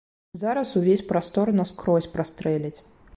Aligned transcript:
Зараз 0.43 0.71
увесь 0.79 1.03
прастор 1.11 1.53
наскрозь 1.59 2.11
прастрэліць. 2.17 2.77